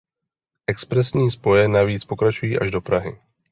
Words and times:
Expresní 0.67 1.31
spoje 1.31 1.67
navíc 1.67 2.05
pokračují 2.05 2.59
až 2.59 2.71
do 2.71 2.81
Prahy. 2.81 3.19